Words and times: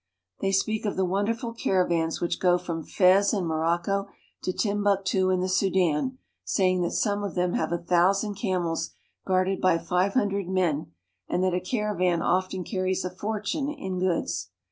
They 0.39 0.51
speak 0.51 0.85
of 0.87 0.95
the 0.97 1.05
wonderful 1.05 1.53
caravans 1.53 2.19
which. 2.19 2.39
go 2.39 2.57
from 2.57 2.85
Morocco 3.33 4.07
to 4.41 4.51
Timbuktu 4.51 5.29
in 5.29 5.41
the 5.41 5.47
Sudan, 5.47 6.17
saying 6.43 6.81
that 6.81 6.93
some 6.93 7.21
them 7.35 7.53
have 7.53 7.71
a 7.71 7.77
thousand 7.77 8.33
camels 8.33 8.95
guarded 9.27 9.61
by 9.61 9.77
five 9.77 10.15
hundred 10.15 10.49
nd 10.49 10.87
that 11.29 11.53
a 11.53 11.59
caravan 11.59 12.23
often 12.23 12.63
carries 12.63 13.05
a 13.05 13.11
fortune 13.11 13.69
in 13.69 13.99
goods. 13.99 14.49